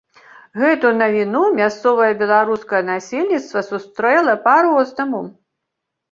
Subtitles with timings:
[0.59, 5.21] Гэту навіну мясцовае беларускае насельніцтва сустрэла па-рознаму.